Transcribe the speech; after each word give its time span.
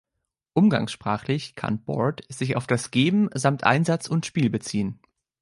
Umgangssprachlich 0.53 1.53
kann 1.53 1.83
„Board“ 1.83 2.23
sich 2.27 2.55
auf 2.55 2.65
das 2.65 2.89
Geben 2.89 3.29
samt 3.35 3.63
Einsatz 3.65 4.07
und 4.07 4.25
Spiel 4.25 4.49
beziehen. 4.49 4.99